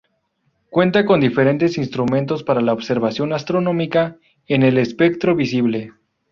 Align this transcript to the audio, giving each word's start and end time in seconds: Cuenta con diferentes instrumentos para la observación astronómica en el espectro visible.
Cuenta 0.71 1.05
con 1.05 1.21
diferentes 1.21 1.77
instrumentos 1.77 2.43
para 2.43 2.59
la 2.61 2.73
observación 2.73 3.33
astronómica 3.33 4.17
en 4.47 4.63
el 4.63 4.79
espectro 4.79 5.35
visible. 5.35 5.93